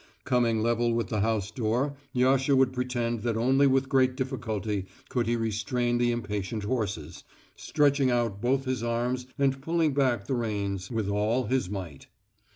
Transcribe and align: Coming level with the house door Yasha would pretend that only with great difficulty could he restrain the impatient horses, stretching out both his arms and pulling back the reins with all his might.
Coming 0.23 0.63
level 0.63 0.93
with 0.95 1.09
the 1.09 1.19
house 1.19 1.51
door 1.51 1.95
Yasha 2.11 2.55
would 2.55 2.73
pretend 2.73 3.21
that 3.21 3.37
only 3.37 3.67
with 3.67 3.87
great 3.87 4.15
difficulty 4.15 4.87
could 5.09 5.27
he 5.27 5.35
restrain 5.35 5.99
the 5.99 6.11
impatient 6.11 6.63
horses, 6.63 7.23
stretching 7.55 8.09
out 8.09 8.41
both 8.41 8.65
his 8.65 8.81
arms 8.81 9.27
and 9.37 9.61
pulling 9.61 9.93
back 9.93 10.25
the 10.25 10.33
reins 10.33 10.89
with 10.89 11.07
all 11.07 11.43
his 11.45 11.69
might. 11.69 12.07